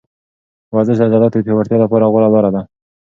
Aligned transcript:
ورزش 0.73 0.97
د 0.99 1.01
عضلاتو 1.07 1.37
د 1.39 1.41
پیاوړتیا 1.45 1.77
لپاره 1.83 2.09
غوره 2.11 2.29
لاره 2.33 2.51
ده. 2.55 2.61